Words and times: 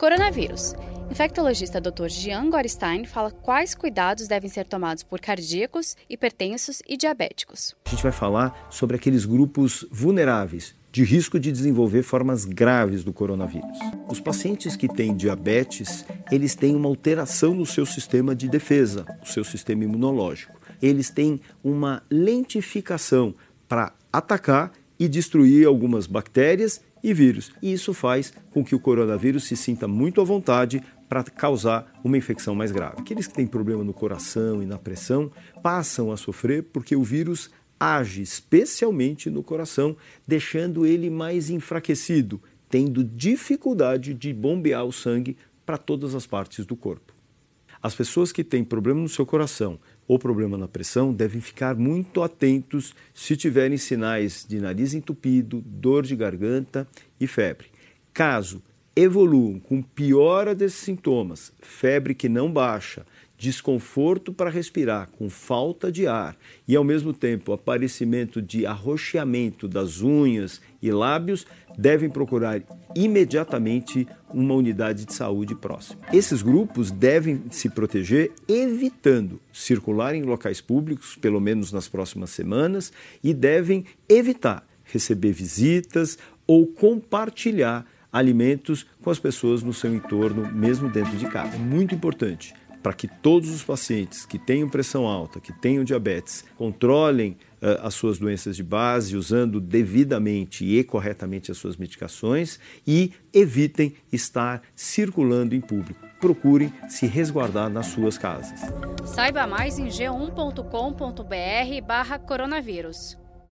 Coronavírus. 0.00 0.72
Infectologista 1.10 1.78
Dr. 1.78 2.08
Jean 2.08 2.48
Gorstein 2.48 3.04
fala 3.04 3.30
quais 3.30 3.74
cuidados 3.74 4.26
devem 4.26 4.48
ser 4.48 4.66
tomados 4.66 5.02
por 5.02 5.20
cardíacos, 5.20 5.94
hipertensos 6.08 6.80
e 6.88 6.96
diabéticos. 6.96 7.76
A 7.84 7.90
gente 7.90 8.02
vai 8.02 8.10
falar 8.10 8.66
sobre 8.70 8.96
aqueles 8.96 9.26
grupos 9.26 9.86
vulneráveis 9.92 10.74
de 10.90 11.04
risco 11.04 11.38
de 11.38 11.52
desenvolver 11.52 12.02
formas 12.02 12.46
graves 12.46 13.04
do 13.04 13.12
coronavírus. 13.12 13.78
Os 14.08 14.18
pacientes 14.18 14.74
que 14.74 14.88
têm 14.88 15.14
diabetes, 15.14 16.06
eles 16.32 16.54
têm 16.54 16.74
uma 16.74 16.88
alteração 16.88 17.52
no 17.52 17.66
seu 17.66 17.84
sistema 17.84 18.34
de 18.34 18.48
defesa, 18.48 19.04
o 19.22 19.26
seu 19.26 19.44
sistema 19.44 19.84
imunológico. 19.84 20.58
Eles 20.80 21.10
têm 21.10 21.42
uma 21.62 22.02
lentificação 22.10 23.34
para 23.68 23.92
atacar 24.10 24.72
e 25.00 25.08
destruir 25.08 25.66
algumas 25.66 26.06
bactérias 26.06 26.82
e 27.02 27.14
vírus. 27.14 27.50
E 27.62 27.72
isso 27.72 27.94
faz 27.94 28.34
com 28.50 28.62
que 28.62 28.74
o 28.74 28.78
coronavírus 28.78 29.44
se 29.44 29.56
sinta 29.56 29.88
muito 29.88 30.20
à 30.20 30.24
vontade 30.24 30.82
para 31.08 31.24
causar 31.24 31.98
uma 32.04 32.18
infecção 32.18 32.54
mais 32.54 32.70
grave. 32.70 32.96
Aqueles 32.98 33.26
que 33.26 33.32
têm 33.32 33.46
problema 33.46 33.82
no 33.82 33.94
coração 33.94 34.62
e 34.62 34.66
na 34.66 34.78
pressão 34.78 35.32
passam 35.62 36.12
a 36.12 36.18
sofrer 36.18 36.64
porque 36.64 36.94
o 36.94 37.02
vírus 37.02 37.50
age 37.80 38.20
especialmente 38.20 39.30
no 39.30 39.42
coração, 39.42 39.96
deixando 40.28 40.84
ele 40.84 41.08
mais 41.08 41.48
enfraquecido, 41.48 42.40
tendo 42.68 43.02
dificuldade 43.02 44.12
de 44.12 44.34
bombear 44.34 44.84
o 44.84 44.92
sangue 44.92 45.38
para 45.64 45.78
todas 45.78 46.14
as 46.14 46.26
partes 46.26 46.66
do 46.66 46.76
corpo. 46.76 47.14
As 47.82 47.94
pessoas 47.94 48.30
que 48.30 48.44
têm 48.44 48.62
problema 48.62 49.00
no 49.00 49.08
seu 49.08 49.24
coração 49.24 49.78
ou 50.06 50.18
problema 50.18 50.58
na 50.58 50.68
pressão 50.68 51.14
devem 51.14 51.40
ficar 51.40 51.76
muito 51.76 52.22
atentos 52.22 52.94
se 53.14 53.36
tiverem 53.36 53.78
sinais 53.78 54.44
de 54.46 54.60
nariz 54.60 54.92
entupido, 54.92 55.62
dor 55.64 56.04
de 56.04 56.14
garganta 56.14 56.86
e 57.18 57.26
febre. 57.26 57.68
Caso 58.12 58.62
evoluam 58.94 59.58
com 59.58 59.80
piora 59.80 60.54
desses 60.54 60.80
sintomas, 60.80 61.52
febre 61.60 62.14
que 62.14 62.28
não 62.28 62.52
baixa, 62.52 63.06
desconforto 63.40 64.34
para 64.34 64.50
respirar, 64.50 65.08
com 65.18 65.30
falta 65.30 65.90
de 65.90 66.06
ar 66.06 66.36
e 66.68 66.76
ao 66.76 66.84
mesmo 66.84 67.10
tempo 67.10 67.54
aparecimento 67.54 68.42
de 68.42 68.66
arroxeamento 68.66 69.66
das 69.66 70.02
unhas 70.02 70.60
e 70.82 70.92
lábios, 70.92 71.46
devem 71.76 72.10
procurar 72.10 72.60
imediatamente 72.94 74.06
uma 74.28 74.52
unidade 74.52 75.06
de 75.06 75.14
saúde 75.14 75.54
próxima. 75.54 76.02
Esses 76.12 76.42
grupos 76.42 76.90
devem 76.90 77.42
se 77.50 77.70
proteger 77.70 78.30
evitando 78.46 79.40
circular 79.50 80.14
em 80.14 80.22
locais 80.22 80.60
públicos, 80.60 81.16
pelo 81.16 81.40
menos 81.40 81.72
nas 81.72 81.88
próximas 81.88 82.28
semanas, 82.28 82.92
e 83.24 83.32
devem 83.32 83.86
evitar 84.06 84.66
receber 84.84 85.32
visitas 85.32 86.18
ou 86.46 86.66
compartilhar 86.66 87.86
alimentos 88.12 88.84
com 89.00 89.08
as 89.08 89.18
pessoas 89.18 89.62
no 89.62 89.72
seu 89.72 89.94
entorno, 89.94 90.52
mesmo 90.52 90.90
dentro 90.90 91.16
de 91.16 91.26
casa. 91.26 91.54
É 91.54 91.58
muito 91.58 91.94
importante 91.94 92.52
para 92.82 92.92
que 92.92 93.06
todos 93.06 93.48
os 93.50 93.62
pacientes 93.62 94.26
que 94.26 94.36
tenham 94.38 94.68
pressão 94.68 95.06
alta, 95.06 95.38
que 95.40 95.52
tenham 95.52 95.84
diabetes, 95.84 96.44
controlem 96.56 97.36
uh, 97.60 97.82
as 97.82 97.94
suas 97.94 98.18
doenças 98.18 98.56
de 98.56 98.62
base, 98.62 99.14
usando 99.16 99.60
devidamente 99.60 100.64
e 100.64 100.82
corretamente 100.82 101.50
as 101.50 101.58
suas 101.58 101.76
medicações 101.76 102.58
e 102.86 103.12
evitem 103.32 103.94
estar 104.12 104.62
circulando 104.74 105.54
em 105.54 105.60
público. 105.60 106.00
Procurem 106.20 106.72
se 106.88 107.06
resguardar 107.06 107.70
nas 107.70 107.86
suas 107.86 108.18
casas. 108.18 108.60
Saiba 109.04 109.46
mais 109.46 109.78
em 109.78 109.86
g1.com.br/barra 109.88 112.18
coronavírus. 112.18 113.19